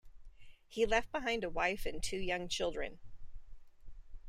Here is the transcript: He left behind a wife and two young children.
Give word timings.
He 0.67 0.87
left 0.87 1.11
behind 1.11 1.43
a 1.43 1.49
wife 1.51 1.85
and 1.85 2.01
two 2.01 2.17
young 2.17 2.47
children. 2.47 2.97